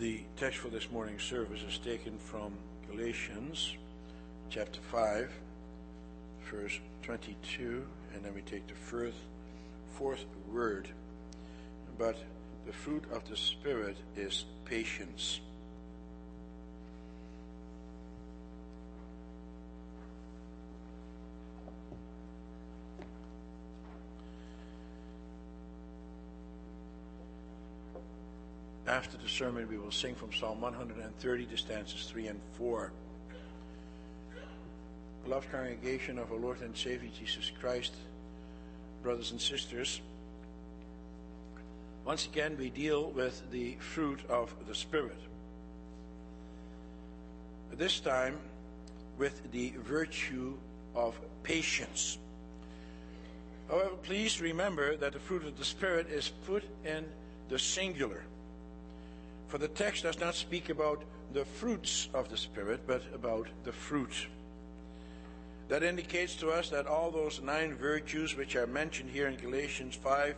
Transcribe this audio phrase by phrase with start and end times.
[0.00, 2.52] The text for this morning's service is taken from
[2.90, 3.76] Galatians
[4.50, 5.30] chapter 5,
[6.50, 7.82] verse 22,
[8.12, 9.16] and then we take the first,
[9.94, 10.86] fourth word.
[11.96, 12.18] But
[12.66, 15.40] the fruit of the Spirit is patience.
[28.96, 32.90] After the sermon, we will sing from Psalm 130 to stanzas 3 and 4.
[35.22, 37.92] Beloved congregation of our Lord and Savior Jesus Christ,
[39.02, 40.00] brothers and sisters,
[42.06, 45.20] once again we deal with the fruit of the Spirit.
[47.72, 48.38] This time
[49.18, 50.56] with the virtue
[50.94, 52.16] of patience.
[53.68, 57.04] However, please remember that the fruit of the Spirit is put in
[57.50, 58.22] the singular.
[59.48, 63.72] For the text does not speak about the fruits of the Spirit, but about the
[63.72, 64.26] fruit.
[65.68, 69.96] That indicates to us that all those nine virtues which are mentioned here in Galatians
[69.96, 70.34] 5,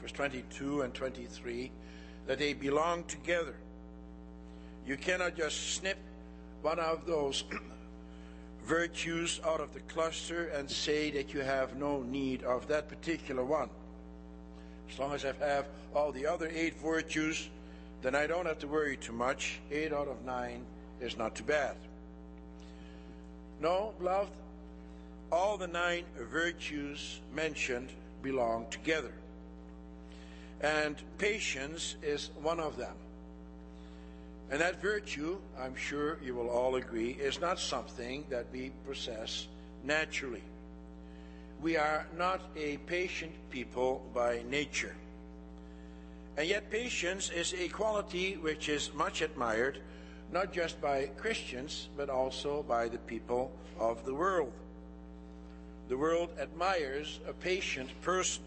[0.00, 1.70] verse 22 and 23,
[2.26, 3.54] that they belong together.
[4.86, 5.98] You cannot just snip
[6.62, 7.44] one of those
[8.64, 13.44] virtues out of the cluster and say that you have no need of that particular
[13.44, 13.70] one.
[14.90, 17.48] As long as I have all the other eight virtues,
[18.02, 19.60] then I don't have to worry too much.
[19.70, 20.64] Eight out of nine
[21.00, 21.76] is not too bad.
[23.60, 24.32] No, beloved,
[25.30, 27.90] all the nine virtues mentioned
[28.22, 29.12] belong together.
[30.60, 32.94] And patience is one of them.
[34.50, 39.46] And that virtue, I'm sure you will all agree, is not something that we possess
[39.84, 40.42] naturally.
[41.62, 44.94] We are not a patient people by nature.
[46.36, 49.78] And yet, patience is a quality which is much admired,
[50.32, 54.52] not just by Christians, but also by the people of the world.
[55.88, 58.42] The world admires a patient person.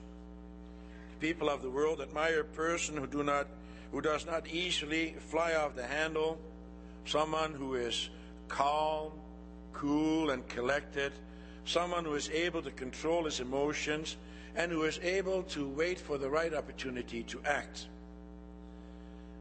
[1.20, 3.48] The people of the world admire a person who do not
[3.92, 6.38] who does not easily fly off the handle,
[7.06, 8.10] someone who is
[8.48, 9.12] calm,
[9.74, 11.14] cool and collected,
[11.66, 14.18] someone who is able to control his emotions
[14.56, 17.88] and who is able to wait for the right opportunity to act.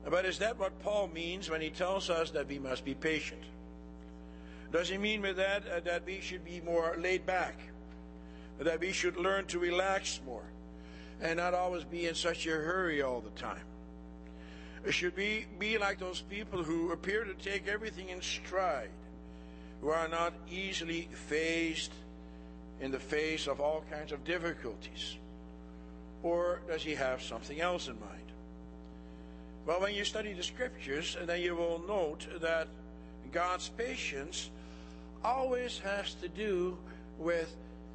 [0.09, 3.43] But is that what Paul means when he tells us that we must be patient?
[4.73, 7.55] Does he mean with that uh, that we should be more laid back?
[8.59, 10.45] That we should learn to relax more
[11.21, 13.65] and not always be in such a hurry all the time?
[14.91, 18.91] Should we be like those people who appear to take everything in stride,
[19.81, 21.93] who are not easily fazed
[22.81, 25.17] in the face of all kinds of difficulties?
[26.23, 28.33] Or does he have something else in mind?
[29.67, 32.69] Well, when you study the scriptures, and then you will note that
[33.33, 34.51] God's patience
[35.25, 36.77] always has to do
[37.19, 37.55] with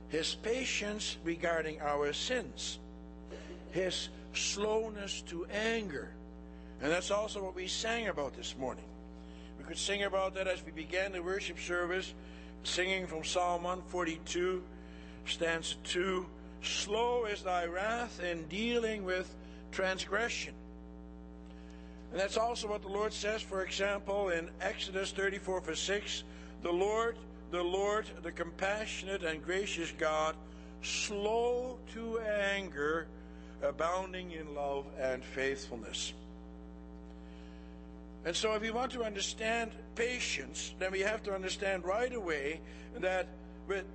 [0.10, 2.80] his patience regarding our sins,
[3.72, 6.10] his slowness to anger.
[6.82, 8.86] And that's also what we sang about this morning.
[9.60, 12.14] We could sing about that as we began the worship service,
[12.64, 14.64] singing from Psalm 142,
[15.26, 16.26] stanza 2
[16.62, 19.34] Slow is thy wrath in dealing with
[19.72, 20.54] transgression.
[22.12, 26.24] And that's also what the Lord says, for example, in Exodus 34, verse 6
[26.64, 27.18] The Lord,
[27.52, 30.36] the Lord, the compassionate and gracious God,
[30.82, 33.08] slow to anger,
[33.62, 36.14] abounding in love and faithfulness.
[38.26, 42.60] And so, if we want to understand patience, then we have to understand right away
[42.98, 43.28] that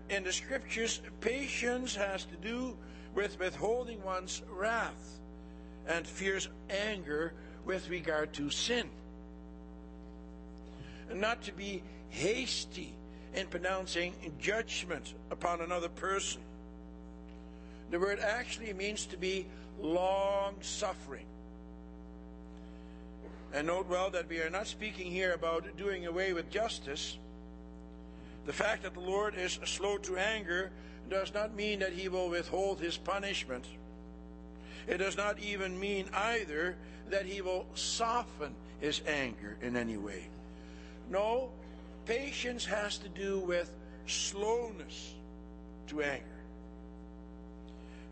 [0.08, 2.76] in the scriptures, patience has to do
[3.14, 5.18] with withholding one's wrath
[5.86, 8.88] and fierce anger with regard to sin.
[11.10, 12.94] And not to be hasty
[13.34, 16.40] in pronouncing judgment upon another person.
[17.90, 19.46] The word actually means to be
[19.80, 21.26] long suffering.
[23.54, 27.16] And note well that we are not speaking here about doing away with justice.
[28.46, 30.72] The fact that the Lord is slow to anger
[31.08, 33.64] does not mean that he will withhold his punishment.
[34.88, 36.76] It does not even mean either
[37.10, 40.26] that he will soften his anger in any way.
[41.08, 41.50] No,
[42.06, 43.70] patience has to do with
[44.06, 45.14] slowness
[45.86, 46.24] to anger.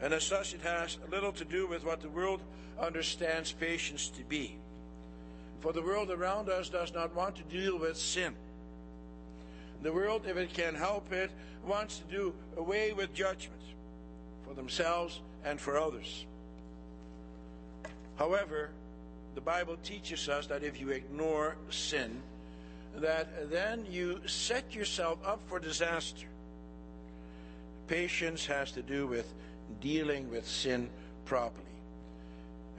[0.01, 2.43] And as such, it has little to do with what the world
[2.79, 4.57] understands patience to be.
[5.63, 8.35] For the world around us does not want to deal with sin.
[9.83, 11.31] The world, if it can help it,
[11.65, 13.63] wants to do away with judgment
[14.45, 16.27] for themselves and for others.
[18.17, 18.71] However,
[19.37, 22.21] the Bible teaches us that if you ignore sin,
[22.97, 26.27] that then you set yourself up for disaster.
[27.87, 29.33] Patience has to do with
[29.81, 30.91] dealing with sin
[31.25, 31.65] properly.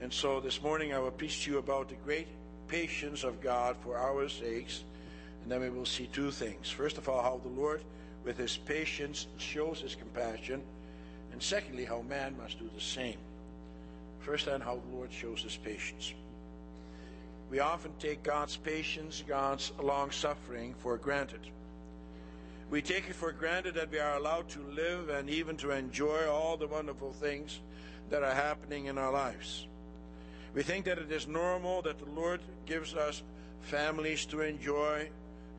[0.02, 2.28] And so this morning I will preach to you about the great
[2.68, 4.84] patience of God for our sakes.
[5.42, 6.70] And then we will see two things.
[6.70, 7.82] First of all, how the Lord,
[8.24, 10.62] with his patience, shows his compassion.
[11.32, 13.18] And secondly, how man must do the same.
[14.20, 16.14] First, then, how the Lord shows his patience.
[17.50, 21.40] We often take God's patience, God's long suffering for granted.
[22.70, 26.26] We take it for granted that we are allowed to live and even to enjoy
[26.28, 27.60] all the wonderful things
[28.10, 29.66] that are happening in our lives.
[30.54, 33.22] We think that it is normal that the Lord gives us
[33.62, 35.08] families to enjoy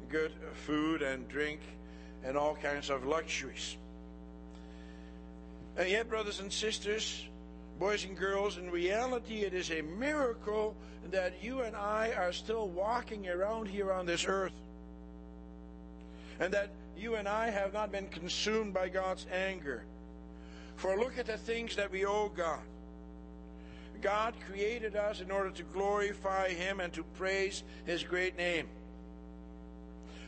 [0.10, 0.32] good
[0.66, 1.60] food and drink
[2.24, 3.76] and all kinds of luxuries.
[5.78, 7.26] And yet, brothers and sisters,
[7.78, 10.76] boys and girls, in reality, it is a miracle
[11.12, 14.54] that you and I are still walking around here on this earth.
[16.40, 19.84] And that you and I have not been consumed by God's anger.
[20.78, 22.60] For look at the things that we owe God.
[24.06, 28.68] God created us in order to glorify Him and to praise His great name.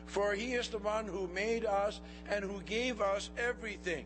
[0.07, 4.05] For He is the one who made us and who gave us everything.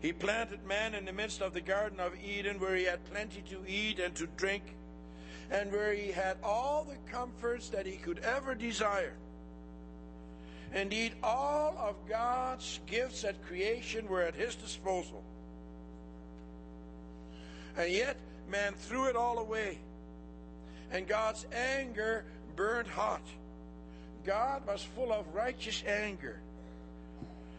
[0.00, 3.42] He planted man in the midst of the Garden of Eden where he had plenty
[3.50, 4.62] to eat and to drink,
[5.50, 9.12] and where he had all the comforts that he could ever desire.
[10.72, 15.22] Indeed, all of God's gifts at creation were at his disposal.
[17.76, 18.16] And yet,
[18.50, 19.78] man threw it all away.
[20.92, 22.24] And God's anger
[22.56, 23.22] burned hot.
[24.24, 26.38] God was full of righteous anger.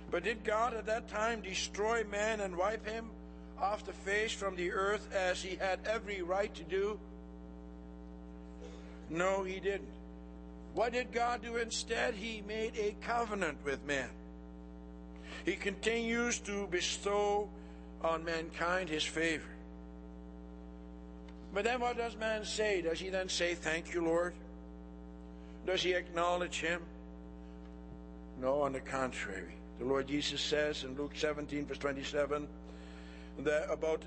[0.09, 3.09] But did God at that time destroy man and wipe him
[3.61, 6.99] off the face from the earth as he had every right to do?
[9.09, 9.89] No, he didn't.
[10.73, 12.15] What did God do instead?
[12.15, 14.09] He made a covenant with man.
[15.45, 17.49] He continues to bestow
[18.01, 19.54] on mankind his favor.
[21.55, 22.81] But then what does man say?
[22.81, 24.33] Does he then say, Thank you, Lord?
[25.65, 26.81] Does he acknowledge him?
[28.41, 29.53] No, on the contrary.
[29.79, 32.45] The Lord Jesus says in Luke 17, verse 27,
[33.39, 34.03] that about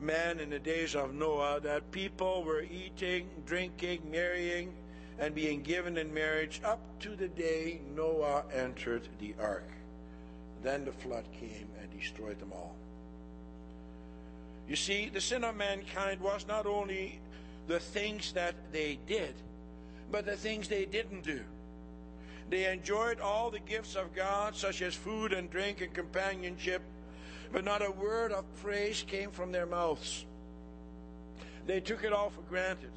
[0.00, 4.74] man in the days of Noah, that people were eating, drinking, marrying,
[5.20, 9.68] and being given in marriage up to the day Noah entered the ark.
[10.64, 12.74] Then the flood came and destroyed them all.
[14.72, 17.20] You see, the sin of mankind was not only
[17.66, 19.34] the things that they did,
[20.10, 21.42] but the things they didn't do.
[22.48, 26.80] They enjoyed all the gifts of God, such as food and drink and companionship,
[27.52, 30.24] but not a word of praise came from their mouths.
[31.66, 32.92] They took it all for granted.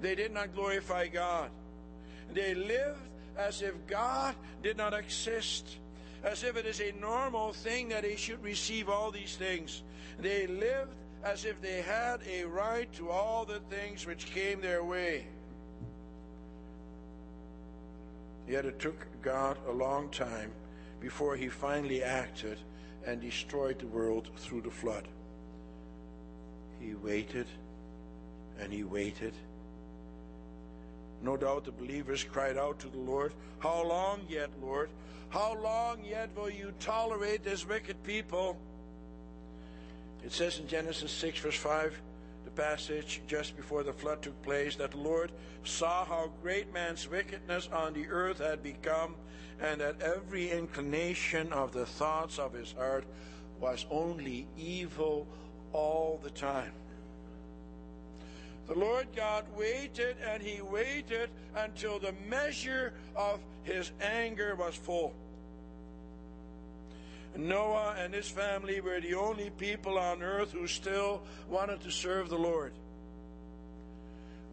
[0.00, 1.50] They did not glorify God.
[2.32, 3.00] They lived
[3.36, 5.78] as if God did not exist,
[6.24, 9.82] as if it is a normal thing that they should receive all these things.
[10.18, 10.94] They lived
[11.24, 15.26] as if they had a right to all the things which came their way.
[18.48, 20.52] Yet it took God a long time
[21.00, 22.58] before he finally acted
[23.06, 25.06] and destroyed the world through the flood.
[26.80, 27.46] He waited
[28.58, 29.34] and he waited.
[31.22, 34.90] No doubt the believers cried out to the Lord, How long yet, Lord?
[35.30, 38.56] How long yet will you tolerate this wicked people?
[40.24, 42.00] It says in Genesis 6, verse 5,
[42.44, 45.32] the passage just before the flood took place that the Lord
[45.64, 49.16] saw how great man's wickedness on the earth had become,
[49.60, 53.04] and that every inclination of the thoughts of his heart
[53.60, 55.26] was only evil
[55.72, 56.72] all the time.
[58.68, 65.14] The Lord God waited and he waited until the measure of his anger was full.
[67.34, 72.28] Noah and his family were the only people on earth who still wanted to serve
[72.28, 72.72] the Lord.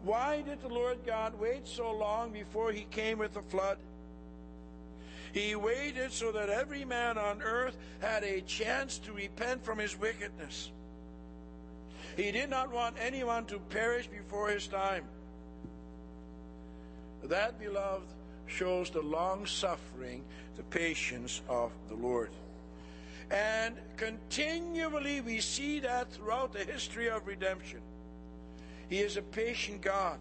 [0.02, 3.76] Why did the Lord God wait so long before he came with the flood?
[5.32, 9.98] He waited so that every man on earth had a chance to repent from his
[9.98, 10.70] wickedness.
[12.16, 15.04] He did not want anyone to perish before his time.
[17.22, 18.06] That, beloved,
[18.46, 20.24] shows the long suffering,
[20.56, 22.30] the patience of the Lord.
[23.30, 27.80] And continually we see that throughout the history of redemption.
[28.88, 30.18] He is a patient God.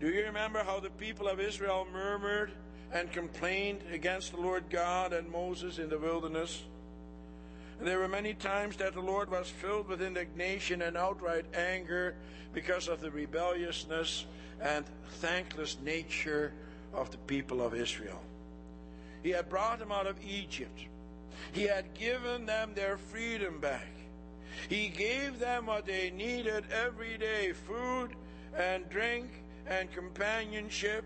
[0.00, 2.52] Do you remember how the people of Israel murmured
[2.92, 6.62] and complained against the Lord God and Moses in the wilderness?
[7.84, 12.14] There were many times that the Lord was filled with indignation and outright anger
[12.54, 14.24] because of the rebelliousness
[14.62, 14.86] and
[15.20, 16.54] thankless nature
[16.94, 18.22] of the people of Israel.
[19.22, 20.80] He had brought them out of Egypt.
[21.52, 23.92] He had given them their freedom back.
[24.70, 28.12] He gave them what they needed every day food
[28.56, 29.28] and drink
[29.66, 31.04] and companionship.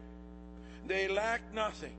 [0.86, 1.96] They lacked nothing.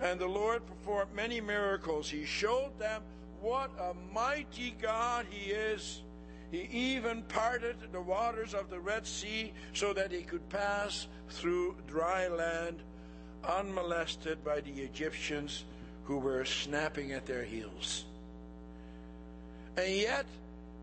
[0.00, 2.08] And the Lord performed many miracles.
[2.08, 3.02] He showed them
[3.40, 6.02] what a mighty God He is.
[6.50, 11.76] He even parted the waters of the Red Sea so that he could pass through
[11.86, 12.82] dry land
[13.44, 15.64] unmolested by the Egyptians
[16.04, 18.06] who were snapping at their heels.
[19.76, 20.24] And yet,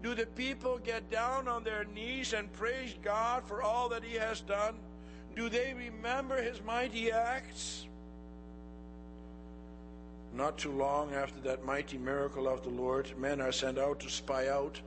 [0.03, 4.15] do the people get down on their knees and praise God for all that He
[4.17, 4.75] has done?
[5.35, 7.87] Do they remember His mighty acts?
[10.35, 14.09] Not too long after that mighty miracle of the Lord, men are sent out to
[14.09, 14.81] spy out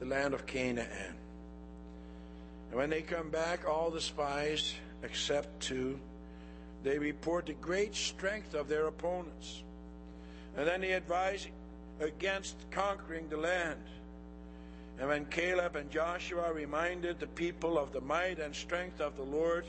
[0.00, 1.14] the land of Canaan.
[2.70, 4.74] And when they come back, all the spies,
[5.04, 6.00] except two,
[6.82, 9.62] they report the great strength of their opponents.
[10.56, 11.46] And then they advise
[12.00, 13.80] against conquering the land.
[14.98, 19.22] And when Caleb and Joshua reminded the people of the might and strength of the
[19.22, 19.64] Lord,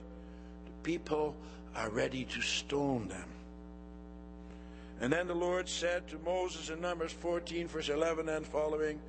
[0.66, 1.36] the people
[1.76, 3.30] are ready to stone them.
[5.02, 9.00] And then the Lord said to Moses in Numbers 14, verse 11 and following,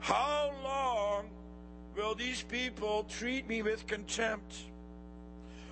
[0.00, 1.24] How long
[1.96, 4.54] will these people treat me with contempt?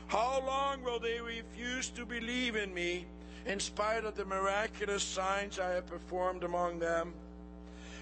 [0.07, 3.07] How long will they refuse to believe in me
[3.47, 7.13] in spite of the miraculous signs I have performed among them?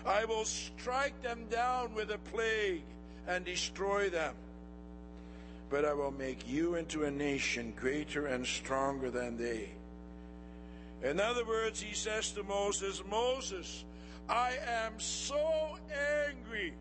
[0.07, 2.85] I will strike them down with a plague
[3.27, 4.35] and destroy them.
[5.71, 9.71] But I will make you into a nation greater and stronger than they.
[11.03, 13.85] In other words, he says to Moses, Moses,
[14.29, 15.77] I am so
[16.27, 16.75] angry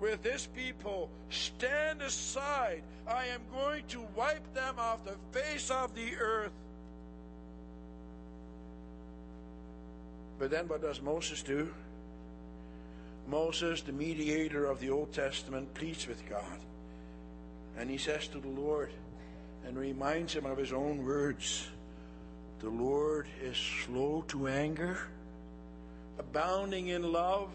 [0.00, 1.10] with this people.
[1.30, 2.82] Stand aside.
[3.06, 6.52] I am going to wipe them off the face of the earth.
[10.38, 11.72] But then what does Moses do?
[13.26, 16.58] Moses, the mediator of the Old Testament, pleads with God.
[17.76, 18.90] And he says to the Lord
[19.66, 21.68] and reminds him of his own words
[22.60, 24.98] The Lord is slow to anger,
[26.18, 27.50] abounding in love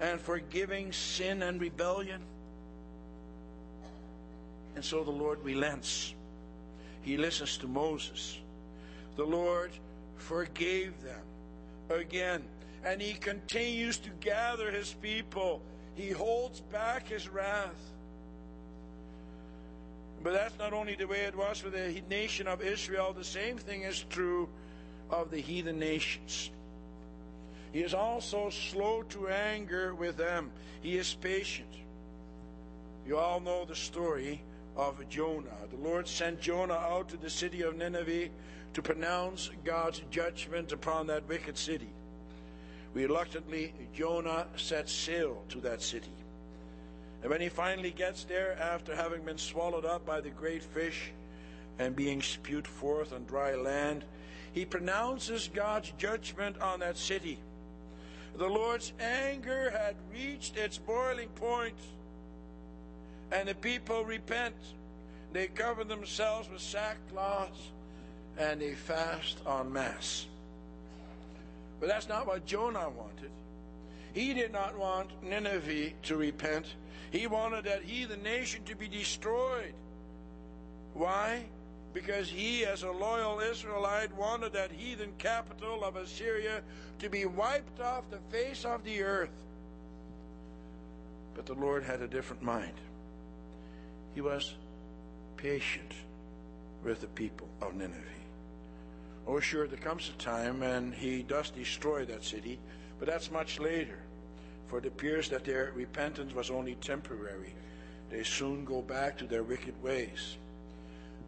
[0.00, 2.20] and forgiving sin and rebellion.
[4.76, 6.14] And so the Lord relents.
[7.02, 8.38] He listens to Moses.
[9.16, 9.72] The Lord
[10.18, 11.22] forgave them
[11.88, 12.44] again.
[12.84, 15.62] And he continues to gather his people.
[15.94, 17.92] He holds back his wrath.
[20.26, 23.58] But that's not only the way it was for the nation of Israel, the same
[23.58, 24.48] thing is true
[25.08, 26.50] of the heathen nations.
[27.72, 30.50] He is also slow to anger with them.
[30.80, 31.72] He is patient.
[33.06, 34.42] You all know the story
[34.76, 35.46] of Jonah.
[35.70, 38.30] The Lord sent Jonah out to the city of Nineveh
[38.74, 41.90] to pronounce God's judgment upon that wicked city.
[42.94, 46.10] Reluctantly, Jonah set sail to that city.
[47.26, 51.10] And when he finally gets there, after having been swallowed up by the great fish
[51.76, 54.04] and being spewed forth on dry land,
[54.52, 57.40] he pronounces God's judgment on that city.
[58.36, 61.74] The Lord's anger had reached its boiling point,
[63.32, 64.54] and the people repent.
[65.32, 67.58] They cover themselves with sackcloth
[68.38, 70.26] and they fast en masse.
[71.80, 73.32] But that's not what Jonah wanted.
[74.16, 76.66] He did not want Nineveh to repent.
[77.10, 79.74] He wanted that heathen nation to be destroyed.
[80.94, 81.44] Why?
[81.96, 86.60] because he, as a loyal Israelite, wanted that heathen capital of Assyria
[86.98, 89.30] to be wiped off the face of the earth.
[91.34, 92.74] But the Lord had a different mind.
[94.14, 94.56] He was
[95.38, 95.94] patient
[96.84, 97.96] with the people of Nineveh.
[99.26, 102.58] Oh, sure, there comes a time and he does destroy that city,
[102.98, 104.00] but that's much later.
[104.66, 107.54] For it appears that their repentance was only temporary.
[108.10, 110.36] They soon go back to their wicked ways.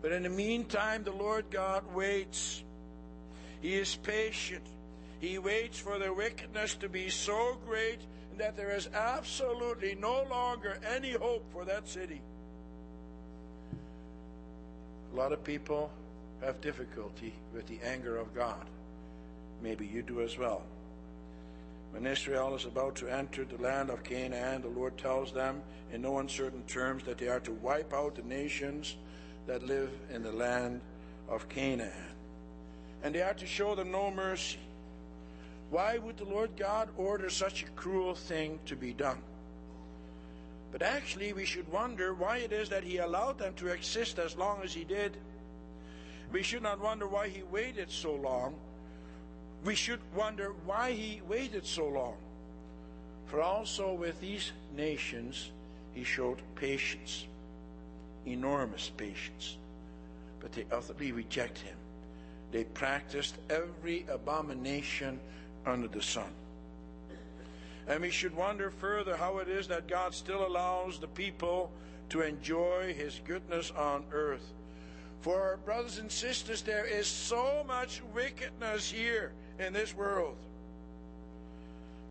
[0.02, 2.62] But in the meantime, the Lord God waits.
[3.60, 4.64] He is patient.
[5.20, 8.00] He waits for their wickedness to be so great
[8.38, 12.20] that there is absolutely no longer any hope for that city.
[15.12, 15.90] A lot of people
[16.40, 18.64] have difficulty with the anger of God.
[19.60, 20.62] Maybe you do as well.
[21.98, 25.60] When Israel is about to enter the land of Canaan, the Lord tells them
[25.92, 28.94] in no uncertain terms that they are to wipe out the nations
[29.48, 30.80] that live in the land
[31.28, 32.14] of Canaan.
[33.02, 34.60] And they are to show them no mercy.
[35.70, 39.18] Why would the Lord God order such a cruel thing to be done?
[40.70, 44.36] But actually, we should wonder why it is that He allowed them to exist as
[44.36, 45.16] long as He did.
[46.30, 48.54] We should not wonder why He waited so long.
[49.64, 52.16] We should wonder why He waited so long.
[53.26, 55.50] For also with these nations,
[55.94, 57.26] He showed patience,
[58.26, 59.56] enormous patience.
[60.40, 61.76] But they utterly reject Him.
[62.52, 65.20] They practiced every abomination
[65.66, 66.32] under the sun.
[67.86, 71.70] And we should wonder further how it is that God still allows the people
[72.10, 74.52] to enjoy His goodness on earth.
[75.20, 80.36] For, brothers and sisters, there is so much wickedness here in this world.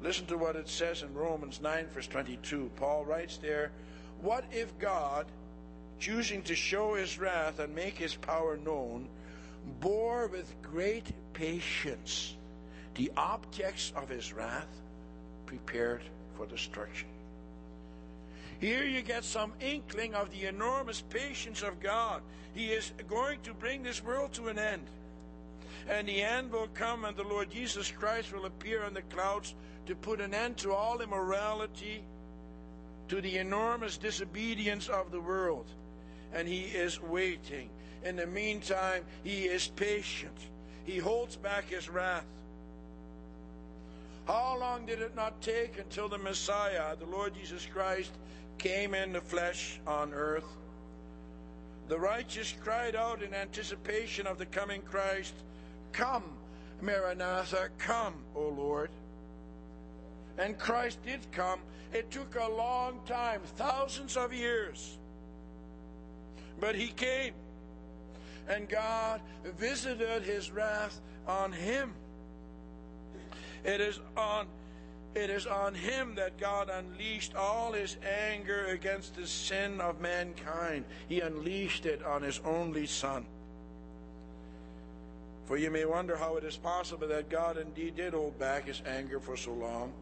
[0.02, 2.70] Listen to what it says in Romans 9, verse 22.
[2.76, 3.72] Paul writes there,
[4.22, 5.26] What if God,
[6.00, 9.08] choosing to show his wrath and make his power known,
[9.80, 12.36] bore with great patience
[12.96, 14.68] the objects of his wrath
[15.46, 16.02] prepared
[16.36, 17.08] for destruction.
[18.60, 22.22] Here you get some inkling of the enormous patience of God.
[22.54, 24.84] He is going to bring this world to an end.
[25.88, 29.54] And the end will come, and the Lord Jesus Christ will appear on the clouds
[29.86, 32.04] to put an end to all immorality,
[33.10, 35.66] to the enormous disobedience of the world.
[36.34, 37.70] And He is waiting.
[38.04, 40.38] In the meantime, He is patient.
[40.84, 42.26] He holds back His wrath.
[44.26, 48.12] How long did it not take until the Messiah, the Lord Jesus Christ,
[48.58, 50.46] came in the flesh on earth?
[51.88, 55.34] The righteous cried out in anticipation of the coming Christ,
[55.94, 56.26] Come,
[56.82, 58.90] Maranatha, come, O Lord.
[60.38, 61.60] And Christ did come.
[61.94, 64.98] It took a long time, thousands of years.
[66.60, 67.34] But he came.
[68.50, 69.22] And God
[69.58, 71.94] visited his wrath on him.
[73.64, 74.48] It is on
[75.16, 77.98] it is on him that God unleashed all his
[78.30, 80.86] anger against the sin of mankind.
[81.08, 83.26] He unleashed it on his only son.
[85.46, 88.82] For you may wonder how it is possible that God indeed did hold back his
[88.86, 89.93] anger for so long.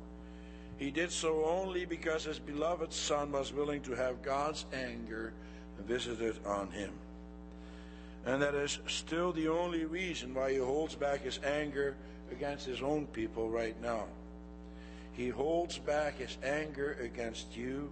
[0.78, 5.34] He did so only because his beloved son was willing to have God's anger
[5.88, 6.92] visited on him.
[8.26, 11.96] And that is still the only reason why he holds back his anger
[12.32, 14.06] against his own people right now.
[15.16, 17.92] He holds back his anger against you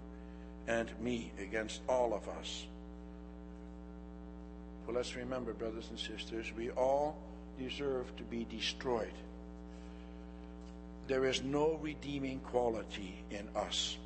[0.67, 2.65] and me, against all of us.
[4.85, 7.15] Well, let's remember, brothers and sisters, we all
[7.57, 9.13] deserve to be destroyed.
[11.07, 13.97] There is no redeeming quality in us.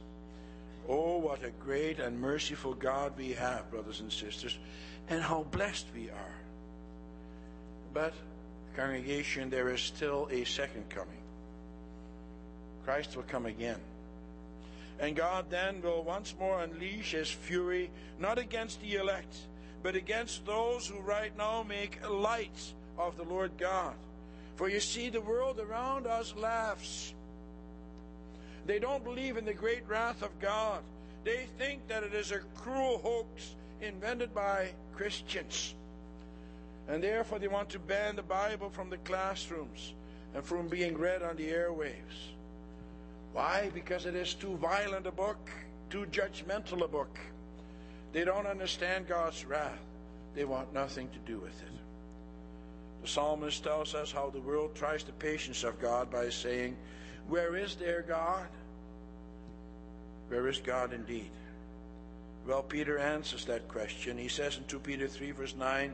[0.88, 4.58] Oh, what a great and merciful God we have, brothers and sisters,
[5.10, 6.36] and how blessed we are.
[7.94, 8.14] But
[8.78, 11.18] Congregation, there is still a second coming.
[12.88, 13.82] Christ will come again.
[15.02, 19.36] And God then will once more unleash his fury, not against the elect,
[19.84, 22.58] but against those who right now make light
[22.98, 23.94] of the Lord God.
[24.56, 27.14] For you see, the world around us laughs.
[28.66, 30.80] They don't believe in the great wrath of God.
[31.26, 35.76] They think that it is a cruel hoax invented by Christians.
[36.88, 39.92] And therefore, they want to ban the Bible from the classrooms
[40.34, 42.37] and from being read on the airwaves.
[43.38, 43.70] Why?
[43.72, 45.38] Because it is too violent a book,
[45.92, 47.20] too judgmental a book.
[48.12, 49.78] They don't understand God's wrath.
[50.34, 51.72] They want nothing to do with it.
[53.04, 56.76] The psalmist tells us how the world tries the patience of God by saying,
[57.28, 58.48] Where is their God?
[60.30, 61.30] Where is God indeed?
[62.48, 64.18] Well, Peter answers that question.
[64.18, 65.94] He says in 2 Peter 3, verse 9,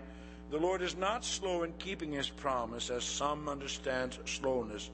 [0.53, 4.91] the Lord is not slow in keeping his promise, as some understand slowness.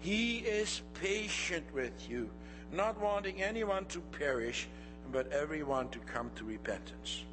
[0.00, 2.30] He is patient with you,
[2.72, 4.68] not wanting anyone to perish,
[5.12, 7.24] but everyone to come to repentance.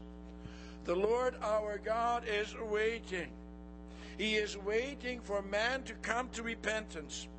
[0.84, 3.30] The Lord our God is waiting.
[4.18, 7.30] He is waiting for man to come to repentance.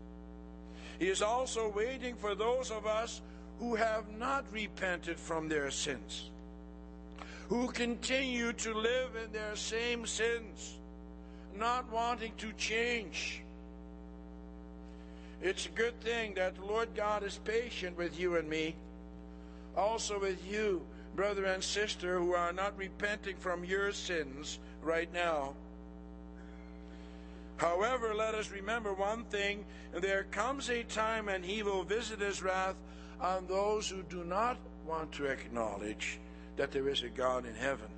[0.98, 3.20] He is also waiting for those of us
[3.58, 6.30] who have not repented from their sins
[7.50, 10.78] who continue to live in their same sins,
[11.58, 13.42] not wanting to change.
[15.42, 18.76] It's a good thing that the Lord God is patient with you and me,
[19.76, 20.80] also with you,
[21.16, 25.54] brother and sister, who are not repenting from your sins right now.
[27.56, 32.44] However, let us remember one thing there comes a time and he will visit his
[32.44, 32.76] wrath
[33.20, 36.20] on those who do not want to acknowledge
[36.56, 37.88] that there is a God in heaven.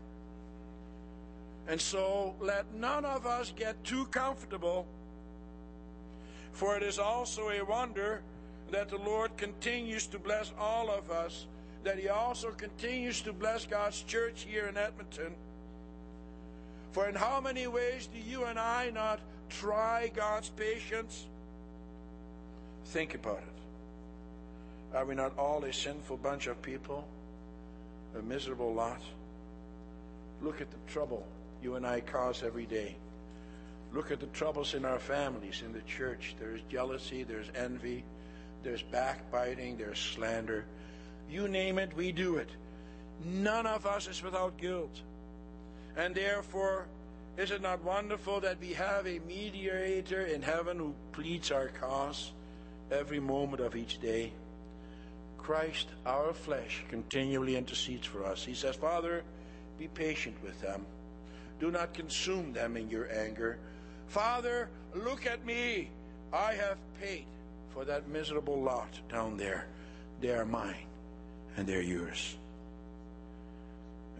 [1.68, 4.86] And so let none of us get too comfortable
[6.52, 8.20] For it is also a wonder
[8.70, 11.46] that the Lord continues to bless all of us,
[11.84, 15.34] that He also continues to bless God's church here in Edmonton.
[16.92, 21.26] For in how many ways do you and I not try God's patience?
[22.86, 24.96] Think about it.
[24.96, 27.06] Are we not all a sinful bunch of people?
[28.18, 29.00] A miserable lot?
[30.42, 31.26] Look at the trouble
[31.62, 32.96] you and I cause every day.
[33.92, 36.34] Look at the troubles in our families, in the church.
[36.38, 38.04] There's jealousy, there's envy,
[38.62, 40.64] there's backbiting, there's slander.
[41.30, 42.48] You name it, we do it.
[43.24, 45.00] None of us is without guilt.
[45.96, 46.86] And therefore,
[47.36, 52.32] is it not wonderful that we have a mediator in heaven who pleads our cause
[52.90, 54.32] every moment of each day?
[55.42, 58.44] Christ, our flesh, continually intercedes for us.
[58.44, 59.24] He says, Father,
[59.78, 60.86] be patient with them.
[61.58, 63.58] Do not consume them in your anger.
[64.06, 65.90] Father, look at me.
[66.32, 67.24] I have paid
[67.70, 69.66] for that miserable lot down there.
[70.20, 70.86] They are mine,
[71.56, 72.36] and they're yours.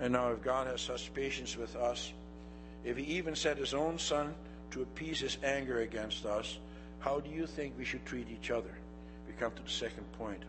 [0.00, 2.12] And now, if God has such patience with us,
[2.84, 4.34] if He even sent His own Son
[4.72, 6.58] to appease His anger against us,
[6.98, 8.74] how do you think we should treat each other?
[9.28, 10.42] We come to the second point.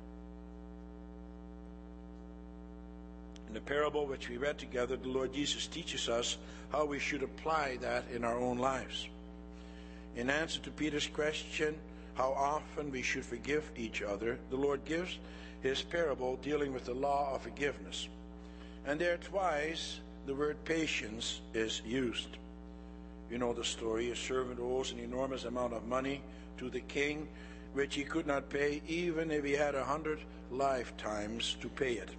[3.54, 6.40] In the parable which we read together, the Lord Jesus teaches us
[6.72, 9.08] how we should apply that in our own lives.
[10.16, 11.76] In answer to Peter's question,
[12.16, 15.20] how often we should forgive each other, the Lord gives
[15.62, 18.08] his parable dealing with the law of forgiveness.
[18.88, 22.30] And there twice the word patience is used.
[23.30, 24.10] You know the story.
[24.10, 26.24] A servant owes an enormous amount of money
[26.58, 27.28] to the king,
[27.74, 32.10] which he could not pay even if he had a hundred lifetimes to pay it.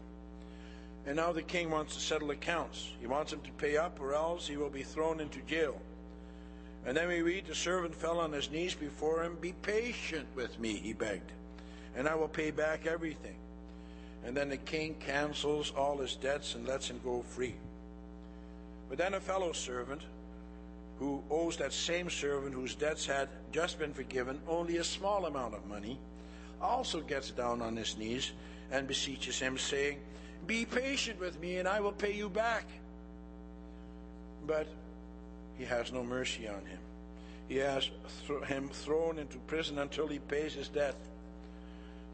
[1.06, 2.92] And now the king wants to settle accounts.
[3.00, 5.80] He wants him to pay up, or else he will be thrown into jail.
[6.86, 9.36] And then we read the servant fell on his knees before him.
[9.40, 11.32] Be patient with me, he begged,
[11.96, 13.36] and I will pay back everything.
[14.24, 17.54] And then the king cancels all his debts and lets him go free.
[18.88, 20.02] But then a fellow servant
[20.98, 25.54] who owes that same servant whose debts had just been forgiven only a small amount
[25.54, 25.98] of money
[26.60, 28.32] also gets down on his knees
[28.70, 29.98] and beseeches him, saying,
[30.46, 32.66] Be patient with me, and I will pay you back.
[34.46, 34.66] But
[35.58, 36.78] he has no mercy on him.
[37.48, 37.90] He has
[38.26, 40.96] th- him thrown into prison until he pays his debt.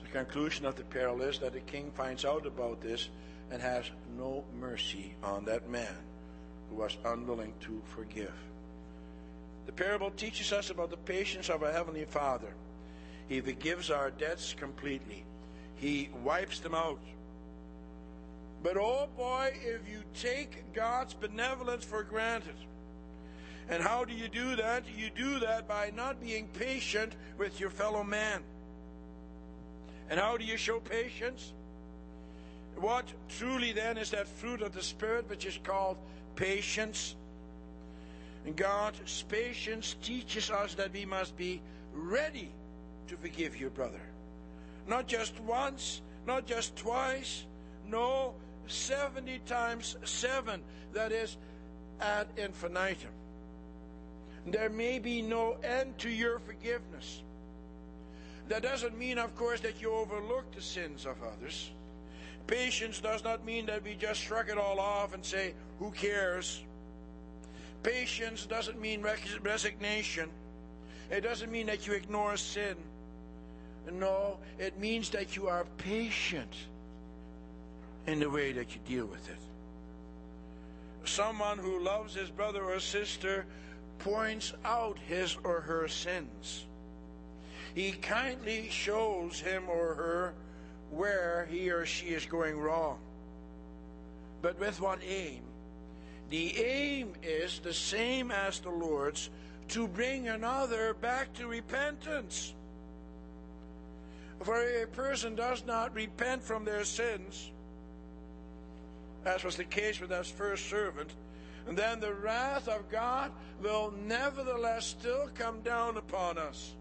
[0.02, 3.08] The conclusion of the parable is that the king finds out about this
[3.50, 5.96] and has no mercy on that man
[6.68, 8.34] who was unwilling to forgive.
[9.66, 12.52] The parable teaches us about the patience of our Heavenly Father.
[13.28, 15.24] He forgives our debts completely,
[15.76, 17.00] He wipes them out.
[18.62, 22.54] But oh boy, if you take God's benevolence for granted,
[23.68, 24.82] and how do you do that?
[24.96, 28.42] You do that by not being patient with your fellow man.
[30.10, 31.52] And how do you show patience?
[32.76, 35.96] What truly then is that fruit of the Spirit which is called
[36.34, 37.14] patience?
[38.44, 41.60] And God's patience teaches us that we must be
[41.94, 42.50] ready
[43.08, 44.00] to forgive your brother.
[44.88, 47.44] Not just once, not just twice,
[47.88, 48.34] no,
[48.66, 50.60] 70 times 7.
[50.92, 51.36] That is
[52.00, 53.10] ad infinitum.
[54.46, 57.22] There may be no end to your forgiveness.
[58.48, 61.70] That doesn't mean, of course, that you overlook the sins of others.
[62.46, 66.62] Patience does not mean that we just shrug it all off and say, Who cares?
[67.82, 69.02] Patience doesn't mean
[69.42, 70.28] resignation.
[71.10, 72.76] It doesn't mean that you ignore sin.
[73.92, 76.52] No, it means that you are patient
[78.06, 79.38] in the way that you deal with it.
[81.04, 83.46] Someone who loves his brother or sister
[83.98, 86.66] points out his or her sins.
[87.74, 90.34] He kindly shows him or her
[90.90, 92.98] where he or she is going wrong.
[94.42, 95.42] But with what aim?
[96.30, 99.30] The aim is the same as the Lord's
[99.68, 102.54] to bring another back to repentance.
[104.42, 107.50] For a person does not repent from their sins,
[109.24, 111.10] as was the case with that first servant,
[111.68, 113.30] and then the wrath of God
[113.62, 116.72] will nevertheless still come down upon us.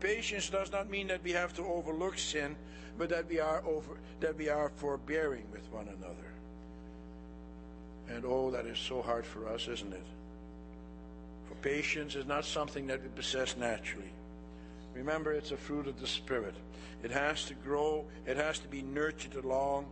[0.00, 2.56] Patience does not mean that we have to overlook sin,
[2.98, 6.14] but that we are over that we are forbearing with one another.
[8.08, 10.06] And oh, that is so hard for us, isn't it?
[11.48, 14.12] For patience is not something that we possess naturally.
[14.94, 16.54] Remember, it's a fruit of the Spirit.
[17.02, 19.86] It has to grow, it has to be nurtured along.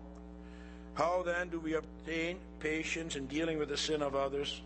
[0.95, 4.61] How then do we obtain patience in dealing with the sin of others?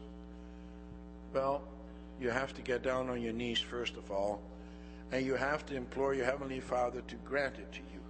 [1.33, 1.63] Well,
[2.21, 4.41] you have to get down on your knees first of all,
[5.13, 8.01] and you have to implore your Heavenly Father to grant it to you.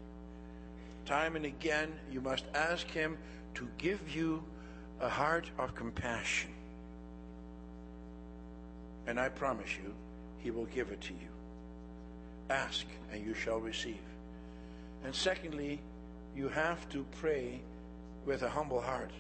[1.05, 3.19] Time and again, you must ask Him
[3.55, 4.43] to give you
[5.01, 6.51] a heart of compassion.
[9.07, 9.93] And I promise you,
[10.39, 11.29] He will give it to you.
[12.49, 14.01] Ask, and you shall receive.
[15.05, 15.81] And secondly,
[16.35, 17.61] you have to pray
[18.27, 19.13] with a humble heart.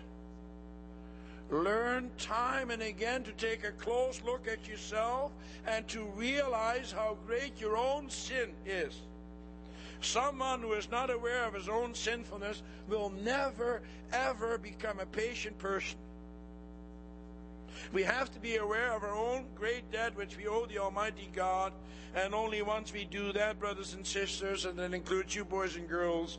[1.50, 5.30] Learn time and again to take a close look at yourself
[5.66, 9.00] and to realize how great your own sin is.
[10.00, 13.80] Someone who is not aware of his own sinfulness will never,
[14.12, 15.98] ever become a patient person.
[17.92, 21.30] We have to be aware of our own great debt which we owe the Almighty
[21.34, 21.72] God,
[22.14, 25.88] and only once we do that, brothers and sisters, and that includes you boys and
[25.88, 26.38] girls,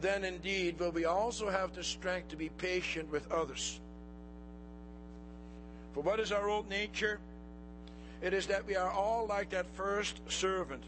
[0.00, 3.80] then indeed will we also have the strength to be patient with others.
[5.94, 7.20] For what is our old nature?
[8.20, 10.82] It is that we are all like that first servant.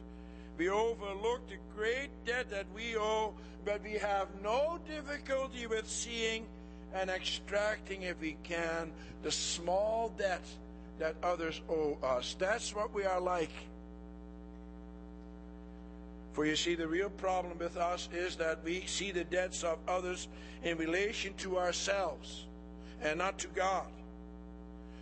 [0.58, 6.46] We overlook the great debt that we owe, but we have no difficulty with seeing
[6.94, 8.90] and extracting, if we can,
[9.22, 10.44] the small debt
[10.98, 12.34] that others owe us.
[12.38, 13.52] That's what we are like.
[16.36, 19.78] For you see, the real problem with us is that we see the debts of
[19.88, 20.28] others
[20.62, 22.44] in relation to ourselves
[23.00, 23.86] and not to God.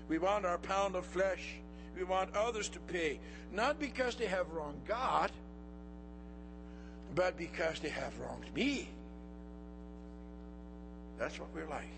[0.07, 1.57] We want our pound of flesh.
[1.97, 3.19] We want others to pay,
[3.53, 5.33] not because they have wronged God,
[7.17, 8.89] but because they have wronged me.
[11.19, 11.91] That's what we're like.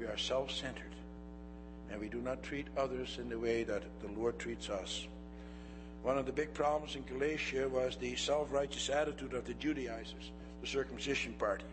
[0.00, 0.94] We are self centered,
[1.90, 5.06] and we do not treat others in the way that the Lord treats us.
[6.02, 10.30] One of the big problems in Galatia was the self righteous attitude of the Judaizers,
[10.60, 11.64] the circumcision party.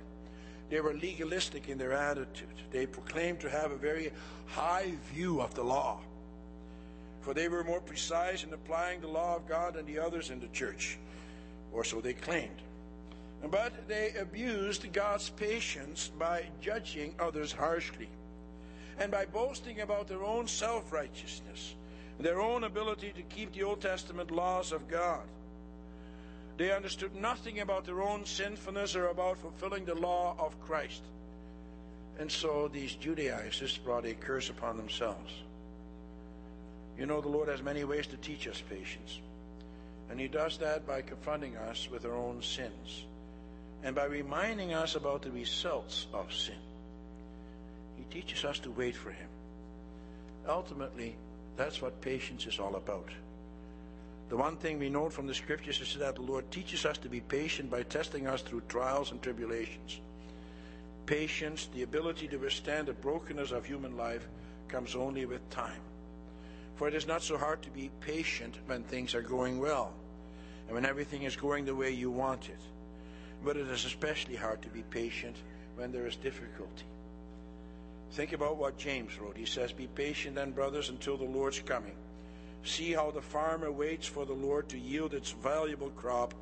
[0.70, 2.48] They were legalistic in their attitude.
[2.72, 4.12] They proclaimed to have a very
[4.48, 6.00] high view of the law,
[7.22, 10.40] for they were more precise in applying the law of God than the others in
[10.40, 10.98] the church,
[11.72, 12.62] or so they claimed.
[13.52, 18.10] But they abused God's patience by judging others harshly
[18.98, 21.76] and by boasting about their own self righteousness,
[22.20, 25.24] their own ability to keep the Old Testament laws of God.
[26.58, 31.02] They understood nothing about their own sinfulness or about fulfilling the law of Christ.
[32.18, 35.34] And so these Judaizers brought a curse upon themselves.
[36.98, 39.20] You know, the Lord has many ways to teach us patience.
[40.10, 43.04] And He does that by confronting us with our own sins
[43.84, 46.56] and by reminding us about the results of sin.
[47.98, 49.28] He teaches us to wait for Him.
[50.48, 51.16] Ultimately,
[51.58, 53.10] that's what patience is all about.
[54.30, 57.10] The one thing we note from the scriptures is that the Lord teaches us to
[57.10, 60.00] be patient by testing us through trials and tribulations.
[61.06, 64.28] Patience, the ability to withstand the brokenness of human life,
[64.68, 65.80] comes only with time.
[66.76, 69.94] For it is not so hard to be patient when things are going well
[70.66, 72.60] and when everything is going the way you want it.
[73.44, 75.36] But it is especially hard to be patient
[75.76, 76.86] when there is difficulty.
[78.12, 79.38] Think about what James wrote.
[79.38, 81.96] He says, Be patient then, brothers, until the Lord's coming.
[82.64, 86.34] See how the farmer waits for the Lord to yield its valuable crop,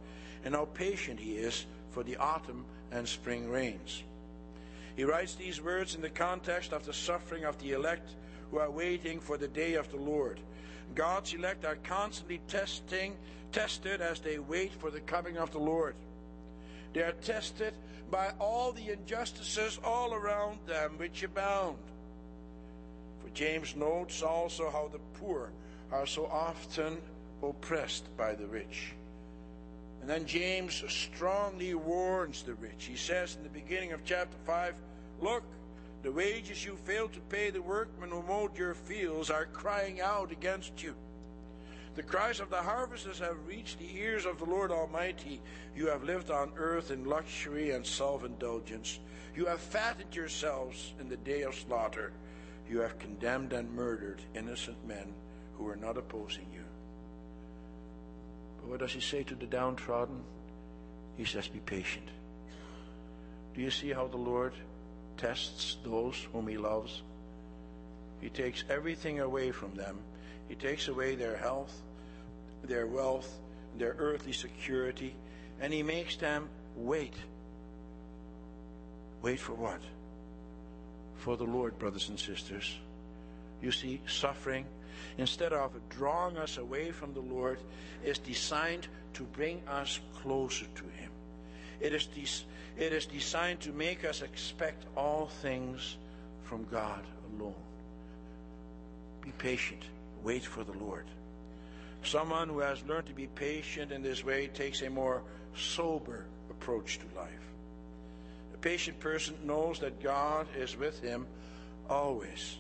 [0.46, 4.04] and how patient he is for the autumn and spring rains.
[4.96, 8.12] He writes these words in the context of the suffering of the elect
[8.52, 10.40] who are waiting for the day of the Lord.
[10.94, 13.16] God's elect are constantly testing,
[13.52, 15.96] tested as they wait for the coming of the Lord.
[16.94, 17.74] They are tested
[18.12, 21.78] by all the injustices all around them which abound.
[23.22, 25.50] For James notes also how the poor
[25.92, 26.98] are so often
[27.42, 28.94] oppressed by the rich.
[30.02, 32.86] And then James strongly warns the rich.
[32.86, 34.76] He says in the beginning of chapter 5
[35.22, 35.44] Look,
[36.04, 40.32] the wages you failed to pay the workmen who mowed your fields are crying out
[40.32, 40.94] against you.
[41.96, 45.40] The cries of the harvesters have reached the ears of the Lord Almighty.
[45.76, 49.00] You have lived on earth in luxury and self indulgence.
[49.36, 52.12] You have fattened yourselves in the day of slaughter.
[52.68, 55.14] You have condemned and murdered innocent men
[55.58, 56.64] who were not opposing you.
[58.58, 60.24] But what does he say to the downtrodden?
[61.16, 62.10] He says, Be patient.
[63.54, 64.54] Do you see how the Lord
[65.18, 67.04] tests those whom he loves?
[68.20, 70.00] He takes everything away from them
[70.48, 71.82] he takes away their health,
[72.64, 73.40] their wealth,
[73.78, 75.16] their earthly security,
[75.60, 77.14] and He makes them wait.
[79.22, 79.82] Wait for what?
[81.18, 82.78] For the Lord, brothers and sisters.
[83.62, 84.66] You see, suffering,
[85.18, 87.60] instead of drawing us away from the Lord,
[88.04, 91.10] is designed to bring us closer to Him.
[91.80, 95.98] It is, des- it is designed to make us expect all things
[96.44, 97.02] from God
[97.40, 97.56] alone.
[99.22, 99.84] Be patient
[100.24, 101.06] wait for the Lord.
[102.04, 105.22] Someone who has learned to be patient in this way takes a more
[105.56, 107.30] sober approach to life.
[108.54, 111.26] A patient person knows that God is with him
[111.90, 112.58] always.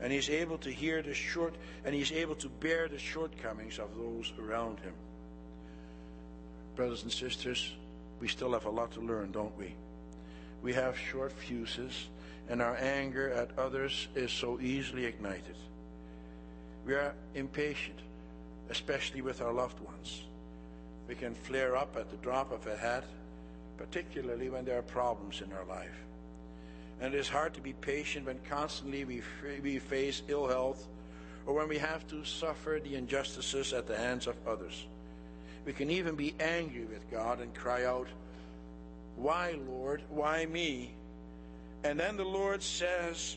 [0.00, 1.54] And he's able to hear the short
[1.84, 4.92] and he's able to bear the shortcomings of those around him.
[6.74, 7.72] Brothers and sisters,
[8.20, 9.74] we still have a lot to learn, don't we?
[10.62, 12.08] We have short fuses,
[12.48, 15.56] and our anger at others is so easily ignited.
[16.86, 17.98] We are impatient,
[18.70, 20.22] especially with our loved ones.
[21.08, 23.04] We can flare up at the drop of a hat,
[23.76, 25.98] particularly when there are problems in our life.
[27.00, 29.22] And it is hard to be patient when constantly we,
[29.62, 30.86] we face ill health
[31.44, 34.86] or when we have to suffer the injustices at the hands of others.
[35.64, 38.06] We can even be angry with God and cry out,
[39.16, 40.02] Why, Lord?
[40.08, 40.92] Why me?
[41.82, 43.36] And then the Lord says,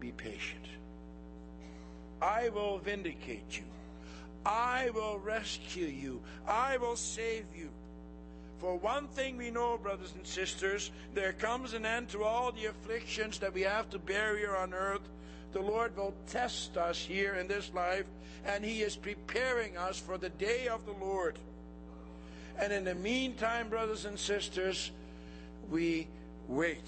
[0.00, 0.64] Be patient.
[2.20, 3.64] I will vindicate you.
[4.44, 6.22] I will rescue you.
[6.46, 7.68] I will save you.
[8.58, 12.66] For one thing we know, brothers and sisters, there comes an end to all the
[12.66, 15.02] afflictions that we have to bear here on earth.
[15.52, 18.06] The Lord will test us here in this life,
[18.46, 21.38] and He is preparing us for the day of the Lord.
[22.58, 24.90] And in the meantime, brothers and sisters,
[25.70, 26.06] we
[26.48, 26.86] wait.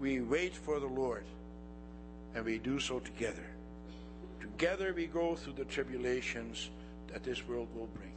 [0.00, 1.24] We wait for the Lord,
[2.34, 3.44] and we do so together.
[4.52, 6.70] Together we go through the tribulations
[7.12, 8.12] that this world will bring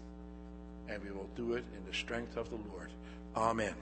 [0.87, 2.89] and we will do it in the strength of the Lord.
[3.35, 3.73] Amen.